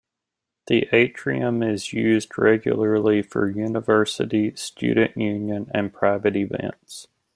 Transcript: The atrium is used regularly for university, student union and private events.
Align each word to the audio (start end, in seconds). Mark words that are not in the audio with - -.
The 0.65 0.87
atrium 0.91 1.61
is 1.61 1.93
used 1.93 2.35
regularly 2.35 3.21
for 3.21 3.47
university, 3.47 4.55
student 4.55 5.15
union 5.15 5.69
and 5.75 5.93
private 5.93 6.35
events. 6.35 7.07